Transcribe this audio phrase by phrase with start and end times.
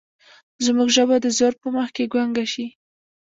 [0.65, 2.65] زموږ ژبه د زور په مخ کې ګونګه شي.